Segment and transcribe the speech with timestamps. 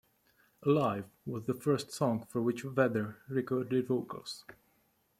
[0.63, 4.43] "Alive" was the first song for which Vedder recorded vocals.